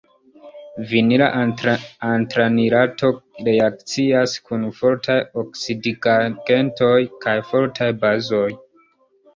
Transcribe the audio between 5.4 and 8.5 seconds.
oksidigagentoj kaj fortaj bazoj.